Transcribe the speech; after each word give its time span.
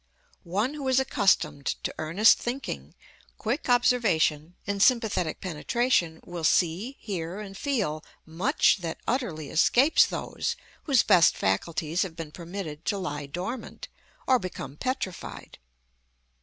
One 0.49 0.73
who 0.73 0.87
is 0.87 0.99
accustomed 0.99 1.67
to 1.83 1.93
earnest 1.99 2.39
thinking, 2.39 2.95
quick 3.37 3.69
observation 3.69 4.55
and 4.65 4.81
sympathetic 4.81 5.39
penetration 5.41 6.21
will 6.25 6.43
see, 6.43 6.97
hear 6.99 7.39
and 7.39 7.55
feel 7.55 8.03
much 8.25 8.77
that 8.77 8.97
utterly 9.07 9.51
escapes 9.51 10.07
those 10.07 10.55
whose 10.85 11.03
best 11.03 11.37
faculties 11.37 12.01
have 12.01 12.15
been 12.15 12.31
permitted 12.31 12.83
to 12.85 12.97
lie 12.97 13.27
dormant, 13.27 13.89
or 14.25 14.39
become 14.39 14.75
petrified. 14.75 15.59